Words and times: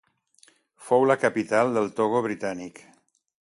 Fou 0.87 1.05
la 1.11 1.17
capital 1.25 1.77
del 1.77 1.93
Togo 2.01 2.25
Britànic. 2.29 2.83